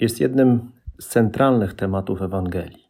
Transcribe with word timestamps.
jest 0.00 0.20
jednym 0.20 0.72
z 0.98 1.06
centralnych 1.06 1.74
tematów 1.74 2.22
Ewangelii. 2.22 2.84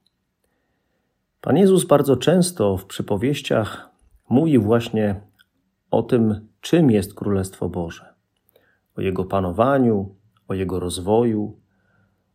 Pan 1.41 1.57
Jezus 1.57 1.85
bardzo 1.85 2.17
często 2.17 2.77
w 2.77 2.85
przypowieściach 2.85 3.91
mówi 4.29 4.59
właśnie 4.59 5.21
o 5.91 6.03
tym, 6.03 6.49
czym 6.61 6.91
jest 6.91 7.15
Królestwo 7.15 7.69
Boże, 7.69 8.15
o 8.97 9.01
Jego 9.01 9.25
panowaniu, 9.25 10.15
o 10.49 10.55
Jego 10.55 10.81
rozwoju, 10.81 11.59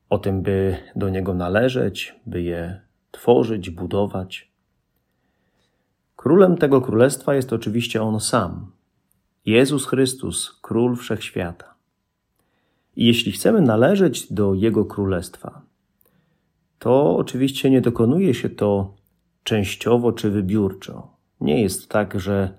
o 0.09 0.17
tym, 0.17 0.41
by 0.41 0.77
do 0.95 1.09
Niego 1.09 1.33
należeć, 1.33 2.15
by 2.25 2.41
je 2.41 2.81
tworzyć, 3.11 3.69
budować. 3.69 4.51
Królem 6.15 6.57
tego 6.57 6.81
królestwa 6.81 7.35
jest 7.35 7.53
oczywiście 7.53 8.03
On 8.03 8.19
sam, 8.19 8.71
Jezus 9.45 9.85
Chrystus, 9.85 10.59
Król 10.61 10.95
Wszechświata. 10.95 11.78
I 12.99 13.05
jeśli 13.05 13.31
chcemy 13.31 13.61
należeć 13.61 14.33
do 14.33 14.53
Jego 14.53 14.85
Królestwa, 14.85 15.61
to 16.79 17.17
oczywiście 17.17 17.69
nie 17.69 17.81
dokonuje 17.81 18.33
się 18.33 18.49
to 18.49 18.95
częściowo 19.43 20.11
czy 20.11 20.29
wybiórczo. 20.29 21.17
Nie 21.41 21.61
jest 21.61 21.89
tak, 21.89 22.19
że 22.19 22.49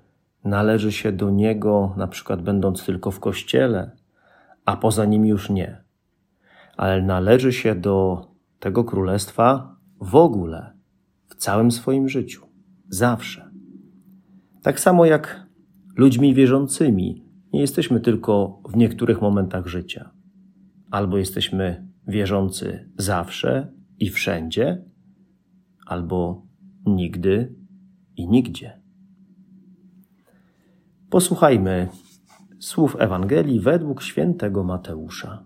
należy 0.45 0.93
się 0.93 1.13
do 1.13 1.31
Niego, 1.31 1.95
na 1.97 2.09
przykład 2.09 2.43
będąc 2.43 2.85
tylko 2.85 3.11
w 3.11 3.21
kościele, 3.21 3.91
a 4.65 4.77
poza 4.77 5.05
nim 5.05 5.27
już 5.27 5.51
nie. 5.51 5.85
Ale 6.77 7.03
należy 7.03 7.53
się 7.53 7.75
do 7.75 8.27
tego 8.61 8.85
królestwa 8.85 9.77
w 10.01 10.17
ogóle, 10.17 10.73
w 11.29 11.35
całym 11.35 11.71
swoim 11.71 12.09
życiu, 12.09 12.47
zawsze. 12.89 13.51
Tak 14.63 14.81
samo 14.81 15.07
jak 15.07 15.47
ludźmi 15.97 16.35
wierzącymi, 16.35 17.25
nie 17.53 17.61
jesteśmy 17.61 18.01
tylko 18.01 18.63
w 18.69 18.77
niektórych 18.77 19.21
momentach 19.21 19.67
życia. 19.67 20.11
Albo 20.91 21.19
jesteśmy 21.19 21.89
wierzący 22.09 22.91
zawsze 22.99 23.73
i 23.99 24.11
wszędzie, 24.11 24.85
albo 25.87 26.47
nigdy 26.87 27.55
i 28.17 28.29
nigdzie. 28.29 28.81
Posłuchajmy 31.11 31.89
słów 32.59 32.97
Ewangelii 32.99 33.61
według 33.61 34.03
świętego 34.03 34.65
Mateusza. 34.65 35.45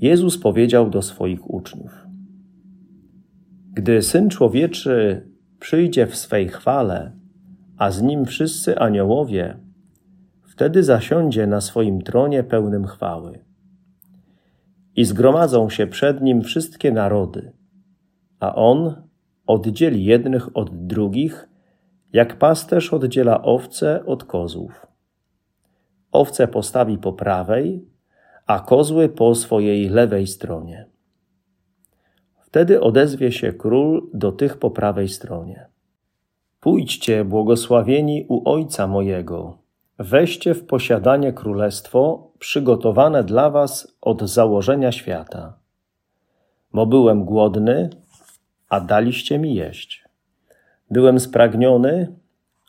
Jezus 0.00 0.38
powiedział 0.38 0.90
do 0.90 1.02
swoich 1.02 1.50
uczniów: 1.50 2.06
Gdy 3.72 4.02
syn 4.02 4.28
człowieczy 4.28 5.28
przyjdzie 5.60 6.06
w 6.06 6.16
swej 6.16 6.48
chwale, 6.48 7.16
a 7.76 7.90
z 7.90 8.02
nim 8.02 8.24
wszyscy 8.24 8.78
aniołowie, 8.78 9.58
Wtedy 10.54 10.82
zasiądzie 10.82 11.46
na 11.46 11.60
swoim 11.60 12.02
tronie 12.02 12.44
pełnym 12.44 12.86
chwały. 12.86 13.38
I 14.96 15.04
zgromadzą 15.04 15.70
się 15.70 15.86
przed 15.86 16.20
nim 16.20 16.42
wszystkie 16.42 16.92
narody, 16.92 17.52
a 18.40 18.54
on 18.54 19.02
oddzieli 19.46 20.04
jednych 20.04 20.56
od 20.56 20.86
drugich, 20.86 21.48
jak 22.12 22.38
pasterz 22.38 22.92
oddziela 22.92 23.42
owce 23.42 24.06
od 24.06 24.24
kozłów. 24.24 24.86
Owce 26.12 26.48
postawi 26.48 26.98
po 26.98 27.12
prawej, 27.12 27.88
a 28.46 28.60
kozły 28.60 29.08
po 29.08 29.34
swojej 29.34 29.88
lewej 29.88 30.26
stronie. 30.26 30.86
Wtedy 32.40 32.80
odezwie 32.80 33.32
się 33.32 33.52
król 33.52 34.10
do 34.14 34.32
tych 34.32 34.56
po 34.56 34.70
prawej 34.70 35.08
stronie. 35.08 35.66
Pójdźcie, 36.60 37.24
błogosławieni 37.24 38.26
u 38.28 38.48
Ojca 38.48 38.86
mojego, 38.86 39.63
Weźcie 39.98 40.54
w 40.54 40.66
posiadanie 40.66 41.32
królestwo 41.32 42.30
przygotowane 42.38 43.24
dla 43.24 43.50
was 43.50 43.96
od 44.00 44.22
założenia 44.22 44.92
świata. 44.92 45.58
Bo 46.72 46.86
byłem 46.86 47.24
głodny, 47.24 47.90
a 48.68 48.80
daliście 48.80 49.38
mi 49.38 49.54
jeść. 49.54 50.04
Byłem 50.90 51.20
spragniony, 51.20 52.16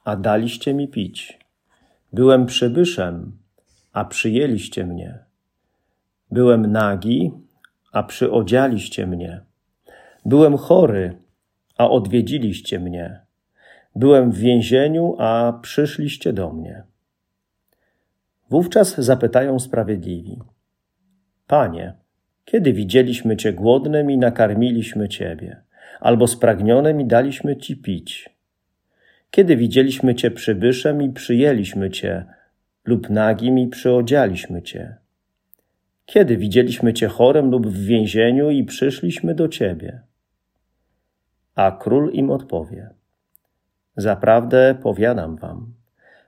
a 0.04 0.16
daliście 0.16 0.74
mi 0.74 0.88
pić. 0.88 1.40
Byłem 2.14 2.46
przybyszem, 2.46 3.38
a 3.94 4.06
przyjęliście 4.06 4.86
mnie. 4.86 5.20
Byłem 6.32 6.72
nagi, 6.72 7.32
a 7.92 8.04
przyodzialiście 8.04 9.08
mnie. 9.08 9.42
Byłem 10.26 10.58
chory, 10.58 11.18
a 11.78 11.90
odwiedziliście 11.90 12.80
mnie. 12.80 13.22
Byłem 13.96 14.32
w 14.32 14.38
więzieniu, 14.38 15.16
a 15.20 15.60
przyszliście 15.62 16.34
do 16.34 16.54
mnie. 16.54 16.84
Wówczas 18.56 18.98
zapytają 18.98 19.60
sprawiedliwi: 19.60 20.40
Panie, 21.48 21.94
kiedy 22.46 22.74
widzieliśmy 22.74 23.38
Cię 23.38 23.54
głodnym 23.54 24.12
i 24.12 24.18
nakarmiliśmy 24.18 25.10
Ciebie, 25.10 25.62
albo 26.00 26.28
spragnionym 26.28 27.02
i 27.02 27.06
daliśmy 27.06 27.58
Ci 27.58 27.78
pić? 27.78 28.30
Kiedy 29.32 29.56
widzieliśmy 29.56 30.16
Cię 30.16 30.32
przybyszem 30.32 31.02
i 31.02 31.10
przyjęliśmy 31.10 31.90
Cię, 31.90 32.26
lub 32.86 33.10
nagim 33.10 33.60
i 33.60 33.68
przyodzialiśmy 33.68 34.62
Cię? 34.62 34.96
Kiedy 36.06 36.38
widzieliśmy 36.38 36.94
Cię 36.94 37.08
chorym 37.08 37.52
lub 37.52 37.68
w 37.68 37.86
więzieniu 37.86 38.50
i 38.50 38.64
przyszliśmy 38.64 39.36
do 39.36 39.48
Ciebie? 39.48 40.02
A 41.56 41.72
król 41.72 42.12
im 42.14 42.32
odpowie: 42.32 42.90
Zaprawdę 43.98 44.76
powiadam 44.82 45.36
Wam, 45.36 45.75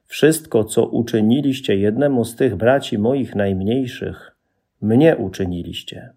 wszystko, 0.07 0.63
co 0.63 0.85
uczyniliście 0.85 1.77
jednemu 1.77 2.25
z 2.25 2.35
tych 2.35 2.55
braci 2.55 2.97
moich 2.97 3.35
najmniejszych, 3.35 4.35
mnie 4.81 5.17
uczyniliście. 5.17 6.09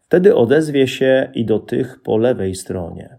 Wtedy 0.00 0.34
odezwie 0.34 0.88
się 0.88 1.30
i 1.34 1.44
do 1.44 1.58
tych 1.58 2.02
po 2.02 2.16
lewej 2.16 2.54
stronie. 2.54 3.18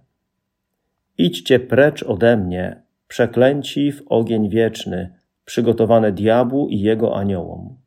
Idźcie 1.18 1.60
precz 1.60 2.04
ode 2.04 2.38
mnie, 2.38 2.82
przeklęci 3.08 3.92
w 3.92 4.04
ogień 4.08 4.50
wieczny, 4.50 5.14
przygotowany 5.46 6.12
diabłu 6.12 6.68
i 6.70 6.80
jego 6.80 7.16
aniołom. 7.16 7.78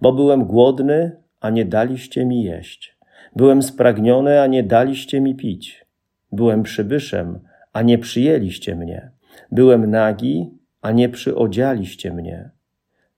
Bo 0.00 0.12
byłem 0.12 0.44
głodny, 0.44 1.16
a 1.40 1.50
nie 1.50 1.64
daliście 1.64 2.24
mi 2.24 2.42
jeść. 2.44 2.96
Byłem 3.36 3.62
spragniony, 3.62 4.40
a 4.40 4.46
nie 4.46 4.62
daliście 4.62 5.20
mi 5.20 5.34
pić. 5.34 5.86
Byłem 6.32 6.62
przybyszem, 6.62 7.40
a 7.72 7.82
nie 7.82 7.98
przyjęliście 7.98 8.76
mnie. 8.76 9.10
Byłem 9.52 9.90
nagi, 9.90 10.50
a 10.80 10.92
nie 10.92 11.08
przyodzialiście 11.08 12.12
mnie. 12.12 12.50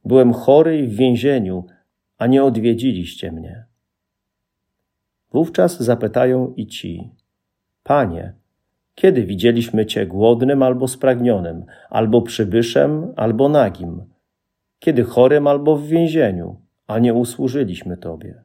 Byłem 0.05 0.33
chory 0.33 0.87
w 0.87 0.95
więzieniu, 0.95 1.65
a 2.19 2.27
nie 2.27 2.45
odwiedziliście 2.45 3.33
mnie. 3.33 3.65
Wówczas 5.33 5.81
zapytają 5.81 6.55
i 6.57 6.67
ci, 6.67 7.11
Panie, 7.83 8.35
kiedy 8.95 9.25
widzieliśmy 9.25 9.87
Cię 9.87 10.07
głodnym 10.07 10.63
albo 10.63 10.89
spragnionym, 10.89 11.65
albo 11.91 12.23
przybyszem, 12.23 13.13
albo 13.17 13.49
nagim? 13.49 14.05
Kiedy 14.79 15.05
chorym 15.05 15.47
albo 15.47 15.77
w 15.77 15.87
więzieniu, 15.87 16.61
a 16.87 16.99
nie 16.99 17.15
usłużyliśmy 17.15 17.97
Tobie? 17.97 18.43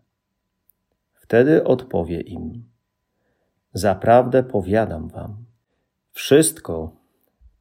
Wtedy 1.13 1.63
odpowie 1.63 2.21
im, 2.21 2.63
Zaprawdę 3.73 4.43
powiadam 4.43 5.07
Wam, 5.07 5.45
wszystko, 6.11 6.96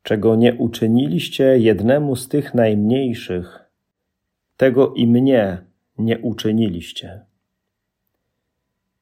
czego 0.06 0.36
nie 0.36 0.54
uczyniliście 0.54 1.58
jednemu 1.58 2.16
z 2.16 2.28
tych 2.28 2.54
najmniejszych, 2.54 3.70
tego 4.56 4.94
i 4.94 5.06
mnie 5.06 5.66
nie 5.98 6.18
uczyniliście. 6.18 7.26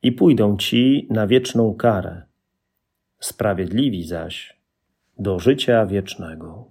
I 0.03 0.13
pójdą 0.13 0.57
ci 0.57 1.09
na 1.11 1.27
wieczną 1.27 1.75
karę, 1.75 2.23
sprawiedliwi 3.21 4.05
zaś 4.05 4.61
do 5.19 5.39
życia 5.39 5.87
wiecznego. 5.87 6.71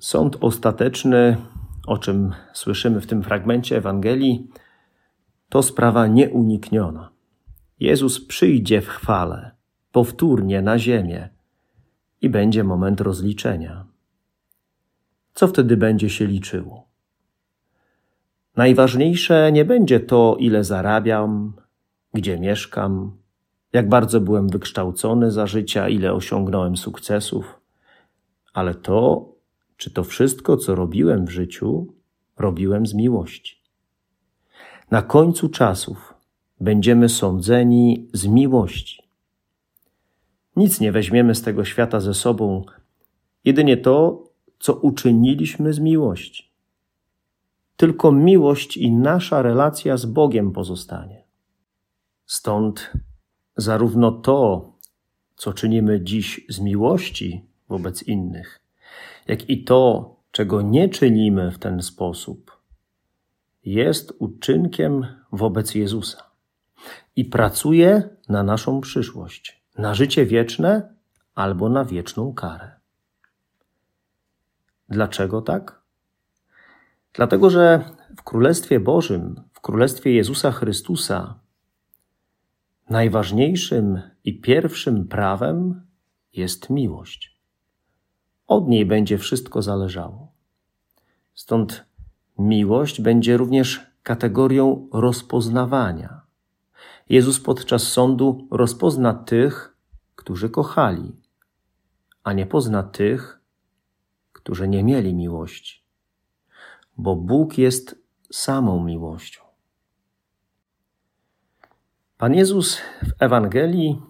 Sąd 0.00 0.36
ostateczny, 0.40 1.36
o 1.86 1.98
czym 1.98 2.32
słyszymy 2.52 3.00
w 3.00 3.06
tym 3.06 3.22
fragmencie 3.22 3.76
Ewangelii, 3.76 4.48
to 5.48 5.62
sprawa 5.62 6.06
nieunikniona. 6.06 7.10
Jezus 7.80 8.26
przyjdzie 8.26 8.80
w 8.80 8.88
chwale 8.88 9.61
powtórnie 9.92 10.62
na 10.62 10.78
ziemię 10.78 11.28
i 12.20 12.30
będzie 12.30 12.64
moment 12.64 13.00
rozliczenia. 13.00 13.86
co 15.34 15.48
wtedy 15.48 15.76
będzie 15.76 16.10
się 16.10 16.26
liczyło? 16.26 16.86
Najważniejsze 18.56 19.52
nie 19.52 19.64
będzie 19.64 20.00
to, 20.00 20.36
ile 20.38 20.64
zarabiam, 20.64 21.52
gdzie 22.14 22.38
mieszkam, 22.38 23.16
jak 23.72 23.88
bardzo 23.88 24.20
byłem 24.20 24.48
wykształcony 24.48 25.30
za 25.30 25.46
życia, 25.46 25.88
ile 25.88 26.12
osiągnąłem 26.12 26.76
sukcesów, 26.76 27.60
ale 28.52 28.74
to, 28.74 29.32
czy 29.76 29.90
to 29.90 30.04
wszystko, 30.04 30.56
co 30.56 30.74
robiłem 30.74 31.26
w 31.26 31.30
życiu, 31.30 31.94
robiłem 32.38 32.86
z 32.86 32.94
miłości. 32.94 33.62
Na 34.90 35.02
końcu 35.02 35.48
czasów 35.48 36.14
będziemy 36.60 37.08
sądzeni 37.08 38.08
z 38.12 38.26
miłości. 38.26 39.02
Nic 40.56 40.80
nie 40.80 40.92
weźmiemy 40.92 41.34
z 41.34 41.42
tego 41.42 41.64
świata 41.64 42.00
ze 42.00 42.14
sobą, 42.14 42.64
jedynie 43.44 43.76
to, 43.76 44.24
co 44.58 44.74
uczyniliśmy 44.74 45.72
z 45.72 45.78
miłości. 45.78 46.52
Tylko 47.76 48.12
miłość 48.12 48.76
i 48.76 48.92
nasza 48.92 49.42
relacja 49.42 49.96
z 49.96 50.06
Bogiem 50.06 50.52
pozostanie. 50.52 51.24
Stąd 52.26 52.92
zarówno 53.56 54.12
to, 54.12 54.72
co 55.36 55.52
czynimy 55.52 56.00
dziś 56.00 56.46
z 56.48 56.60
miłości 56.60 57.46
wobec 57.68 58.02
innych, 58.02 58.60
jak 59.26 59.50
i 59.50 59.64
to, 59.64 60.10
czego 60.30 60.62
nie 60.62 60.88
czynimy 60.88 61.50
w 61.50 61.58
ten 61.58 61.82
sposób, 61.82 62.62
jest 63.64 64.12
uczynkiem 64.18 65.06
wobec 65.32 65.74
Jezusa 65.74 66.30
i 67.16 67.24
pracuje 67.24 68.08
na 68.28 68.42
naszą 68.42 68.80
przyszłość, 68.80 69.61
na 69.78 69.94
życie 69.94 70.26
wieczne 70.26 70.94
albo 71.34 71.68
na 71.68 71.84
wieczną 71.84 72.34
karę. 72.34 72.70
Dlaczego 74.88 75.42
tak? 75.42 75.82
Dlatego, 77.12 77.50
że 77.50 77.84
w 78.16 78.22
Królestwie 78.22 78.80
Bożym, 78.80 79.42
w 79.52 79.60
Królestwie 79.60 80.12
Jezusa 80.12 80.52
Chrystusa, 80.52 81.40
najważniejszym 82.90 84.00
i 84.24 84.40
pierwszym 84.40 85.08
prawem 85.08 85.86
jest 86.32 86.70
miłość. 86.70 87.38
Od 88.46 88.68
niej 88.68 88.86
będzie 88.86 89.18
wszystko 89.18 89.62
zależało. 89.62 90.32
Stąd 91.34 91.84
miłość 92.38 93.00
będzie 93.00 93.36
również 93.36 93.80
kategorią 94.02 94.88
rozpoznawania. 94.92 96.21
Jezus 97.08 97.40
podczas 97.40 97.82
sądu 97.82 98.48
rozpozna 98.50 99.14
tych, 99.14 99.76
którzy 100.16 100.50
kochali, 100.50 101.16
a 102.24 102.32
nie 102.32 102.46
pozna 102.46 102.82
tych, 102.82 103.40
którzy 104.32 104.68
nie 104.68 104.84
mieli 104.84 105.14
miłości, 105.14 105.84
bo 106.96 107.16
Bóg 107.16 107.58
jest 107.58 108.02
samą 108.32 108.84
miłością. 108.84 109.42
Pan 112.18 112.34
Jezus 112.34 112.76
w 113.02 113.22
Ewangelii 113.22 114.02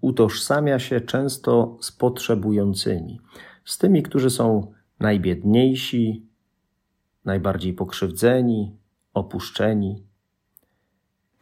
utożsamia 0.00 0.78
się 0.78 1.00
często 1.00 1.78
z 1.80 1.92
potrzebującymi, 1.92 3.20
z 3.64 3.78
tymi, 3.78 4.02
którzy 4.02 4.30
są 4.30 4.72
najbiedniejsi, 5.00 6.26
najbardziej 7.24 7.72
pokrzywdzeni, 7.72 8.76
opuszczeni. 9.14 10.05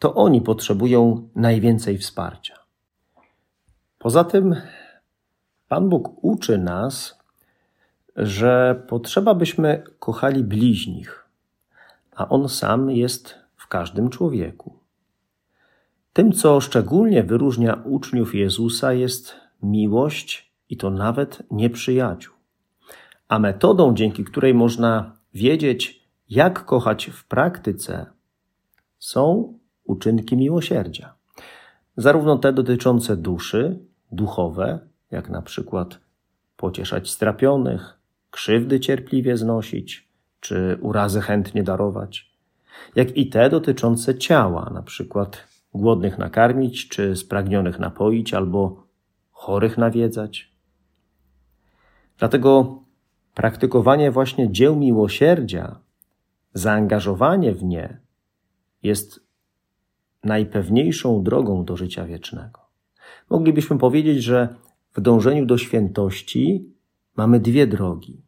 To 0.05 0.13
oni 0.13 0.41
potrzebują 0.41 1.29
najwięcej 1.35 1.97
wsparcia. 1.97 2.55
Poza 3.99 4.23
tym, 4.23 4.55
Pan 5.67 5.89
Bóg 5.89 6.23
uczy 6.23 6.57
nas, 6.57 7.19
że 8.15 8.83
potrzeba 8.87 9.35
byśmy 9.35 9.83
kochali 9.99 10.43
bliźnich, 10.43 11.25
a 12.15 12.29
On 12.29 12.49
sam 12.49 12.91
jest 12.91 13.35
w 13.55 13.67
każdym 13.67 14.09
człowieku. 14.09 14.79
Tym, 16.13 16.31
co 16.31 16.61
szczególnie 16.61 17.23
wyróżnia 17.23 17.81
uczniów 17.85 18.35
Jezusa, 18.35 18.93
jest 18.93 19.35
miłość 19.63 20.51
i 20.69 20.77
to 20.77 20.89
nawet 20.89 21.43
nieprzyjaciół. 21.51 22.35
A 23.27 23.39
metodą, 23.39 23.95
dzięki 23.95 24.23
której 24.23 24.53
można 24.53 25.17
wiedzieć, 25.33 26.07
jak 26.29 26.65
kochać 26.65 27.05
w 27.05 27.27
praktyce, 27.27 28.05
są 28.99 29.53
uczynki 29.85 30.37
miłosierdzia. 30.37 31.13
Zarówno 31.97 32.37
te 32.37 32.53
dotyczące 32.53 33.17
duszy, 33.17 33.79
duchowe, 34.11 34.79
jak 35.11 35.29
na 35.29 35.41
przykład 35.41 35.99
pocieszać 36.57 37.09
strapionych, 37.09 37.99
krzywdy 38.31 38.79
cierpliwie 38.79 39.37
znosić, 39.37 40.09
czy 40.39 40.77
urazy 40.81 41.21
chętnie 41.21 41.63
darować, 41.63 42.35
jak 42.95 43.17
i 43.17 43.29
te 43.29 43.49
dotyczące 43.49 44.17
ciała, 44.17 44.71
na 44.73 44.81
przykład 44.81 45.47
głodnych 45.73 46.17
nakarmić, 46.17 46.89
czy 46.89 47.15
spragnionych 47.15 47.79
napoić, 47.79 48.33
albo 48.33 48.83
chorych 49.31 49.77
nawiedzać. 49.77 50.51
Dlatego 52.17 52.79
praktykowanie 53.33 54.11
właśnie 54.11 54.51
dzieł 54.51 54.75
miłosierdzia, 54.75 55.79
zaangażowanie 56.53 57.53
w 57.53 57.63
nie 57.63 57.99
jest 58.83 59.24
najpewniejszą 60.25 61.23
drogą 61.23 61.65
do 61.65 61.77
życia 61.77 62.05
wiecznego. 62.05 62.61
Moglibyśmy 63.29 63.77
powiedzieć, 63.77 64.23
że 64.23 64.55
w 64.93 65.01
dążeniu 65.01 65.45
do 65.45 65.57
świętości 65.57 66.73
mamy 67.17 67.39
dwie 67.39 67.67
drogi. 67.67 68.21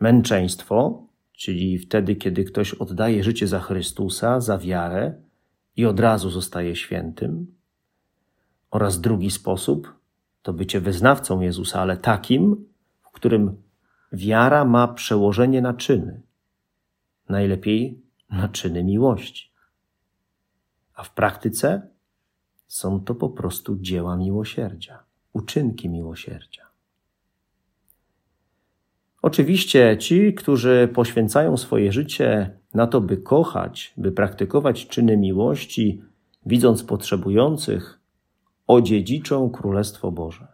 Męczeństwo, 0.00 1.06
czyli 1.32 1.78
wtedy, 1.78 2.16
kiedy 2.16 2.44
ktoś 2.44 2.74
oddaje 2.74 3.24
życie 3.24 3.46
za 3.46 3.60
Chrystusa, 3.60 4.40
za 4.40 4.58
wiarę 4.58 5.14
i 5.76 5.86
od 5.86 6.00
razu 6.00 6.30
zostaje 6.30 6.76
świętym, 6.76 7.46
oraz 8.70 9.00
drugi 9.00 9.30
sposób 9.30 9.94
to 10.42 10.52
bycie 10.52 10.80
wyznawcą 10.80 11.40
Jezusa, 11.40 11.80
ale 11.80 11.96
takim, 11.96 12.66
w 13.02 13.10
którym 13.10 13.62
wiara 14.12 14.64
ma 14.64 14.88
przełożenie 14.88 15.62
na 15.62 15.74
czyny, 15.74 16.22
najlepiej 17.28 18.02
na 18.30 18.48
czyny 18.48 18.84
miłości. 18.84 19.51
A 20.94 21.02
w 21.02 21.14
praktyce 21.14 21.88
są 22.66 23.00
to 23.00 23.14
po 23.14 23.28
prostu 23.28 23.76
dzieła 23.76 24.16
miłosierdzia, 24.16 25.04
uczynki 25.32 25.88
miłosierdzia. 25.88 26.62
Oczywiście 29.22 29.96
ci, 29.98 30.34
którzy 30.34 30.88
poświęcają 30.94 31.56
swoje 31.56 31.92
życie 31.92 32.50
na 32.74 32.86
to, 32.86 33.00
by 33.00 33.16
kochać, 33.16 33.94
by 33.96 34.12
praktykować 34.12 34.86
czyny 34.86 35.16
miłości, 35.16 36.02
widząc 36.46 36.84
potrzebujących, 36.84 38.00
odziedziczą 38.66 39.50
Królestwo 39.50 40.12
Boże. 40.12 40.48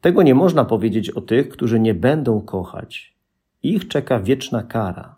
Tego 0.00 0.22
nie 0.22 0.34
można 0.34 0.64
powiedzieć 0.64 1.10
o 1.10 1.20
tych, 1.20 1.48
którzy 1.48 1.80
nie 1.80 1.94
będą 1.94 2.40
kochać. 2.40 3.16
Ich 3.62 3.88
czeka 3.88 4.20
wieczna 4.20 4.62
kara. 4.62 5.16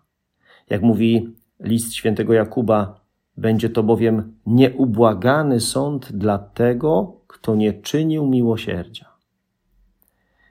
Jak 0.71 0.83
mówi 0.83 1.35
list 1.61 1.95
świętego 1.95 2.33
Jakuba, 2.33 3.00
będzie 3.41 3.71
to 3.71 3.83
bowiem 3.83 4.37
nieubłagany 4.47 5.61
sąd 5.61 6.13
dla 6.13 6.39
tego, 6.39 7.21
kto 7.27 7.55
nie 7.55 7.73
czynił 7.73 8.27
miłosierdzia. 8.27 9.07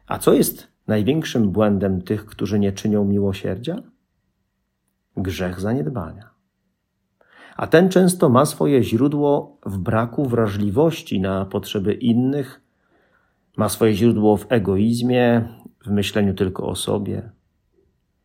A 0.07 0.19
co 0.19 0.33
jest 0.33 0.67
największym 0.87 1.49
błędem 1.51 2.01
tych, 2.01 2.25
którzy 2.25 2.59
nie 2.59 2.71
czynią 2.71 3.05
miłosierdzia? 3.05 3.75
Grzech 5.17 5.59
zaniedbania. 5.59 6.29
A 7.57 7.67
ten 7.67 7.89
często 7.89 8.29
ma 8.29 8.45
swoje 8.45 8.83
źródło 8.83 9.57
w 9.65 9.77
braku 9.77 10.25
wrażliwości 10.25 11.21
na 11.21 11.45
potrzeby 11.45 11.93
innych, 11.93 12.61
ma 13.57 13.69
swoje 13.69 13.93
źródło 13.93 14.37
w 14.37 14.45
egoizmie, 14.49 15.47
w 15.85 15.89
myśleniu 15.89 16.33
tylko 16.33 16.67
o 16.67 16.75
sobie. 16.75 17.31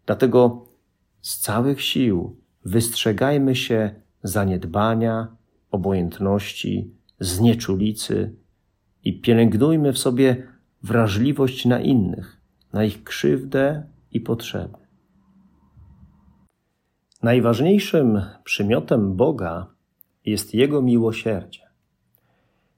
Dlatego 0.07 0.67
z 1.21 1.39
całych 1.39 1.83
sił 1.83 2.37
wystrzegajmy 2.65 3.57
się 3.57 4.04
zaniedbania, 4.25 5.37
obojętności, 5.71 6.91
znieczulicy 7.21 8.35
i 9.05 9.21
pielęgnujmy 9.21 9.93
w 9.93 9.99
sobie 9.99 10.49
wrażliwość 10.83 11.67
na 11.67 11.81
innych, 11.81 12.41
na 12.73 12.85
ich 12.85 13.05
krzywdę 13.05 13.87
i 14.13 14.21
potrzeby. 14.21 14.77
Najważniejszym 17.23 18.23
przymiotem 18.45 19.17
Boga 19.17 19.67
jest 20.25 20.55
Jego 20.55 20.83
miłosierdzie. 20.83 21.61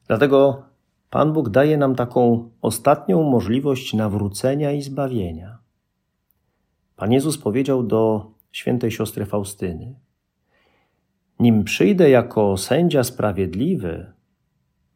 Dlatego 0.06 0.62
Pan 1.10 1.32
Bóg 1.32 1.50
daje 1.50 1.78
nam 1.78 1.94
taką 1.94 2.50
ostatnią 2.60 3.22
możliwość 3.22 3.94
nawrócenia 3.94 4.72
i 4.72 4.82
zbawienia. 4.82 5.58
Pan 6.96 7.12
Jezus 7.12 7.38
powiedział 7.38 7.82
do 7.82 8.30
świętej 8.52 8.90
siostry 8.90 9.26
Faustyny: 9.26 9.94
Nim 11.40 11.64
przyjdę 11.64 12.10
jako 12.10 12.56
sędzia 12.56 13.04
sprawiedliwy, 13.04 14.12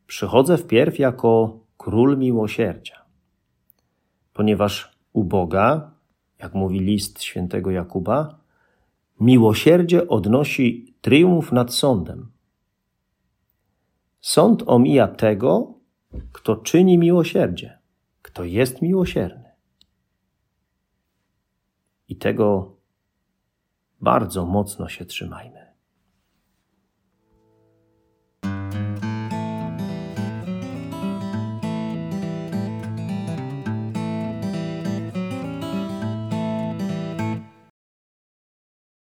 przychodzę 0.07 0.57
wpierw 0.59 0.99
jako 0.99 1.61
król 1.77 2.19
miłosierdzia. 2.19 3.05
Ponieważ 4.33 4.97
u 5.13 5.25
Boga 5.25 5.91
jak 6.41 6.55
mówi 6.55 6.81
list 6.81 7.23
świętego 7.23 7.71
Jakuba, 7.71 8.41
miłosierdzie 9.21 10.09
odnosi 10.09 10.95
triumf 11.01 11.53
nad 11.53 11.75
sądem. 11.75 12.31
Sąd 14.21 14.63
omija 14.67 15.09
tego, 15.09 15.75
kto 16.33 16.57
czyni 16.57 16.99
miłosierdzie, 16.99 17.79
kto 18.23 18.45
jest 18.45 18.83
miłosierny. 18.83 19.51
I 22.09 22.17
tego 22.17 22.77
bardzo 24.01 24.47
mocno 24.47 24.89
się 24.89 25.05
trzymajmy. 25.05 25.70